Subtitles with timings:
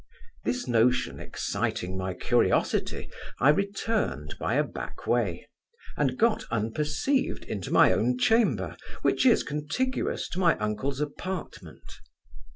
[0.43, 3.07] This notion exciting my curiosity,
[3.39, 5.47] I returned by a back way,
[5.95, 11.99] and got unperceived into my own chamber, which is contiguous to my uncle's apartment.